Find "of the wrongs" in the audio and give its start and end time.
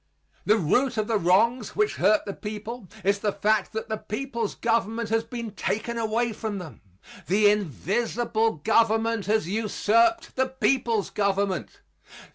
0.97-1.75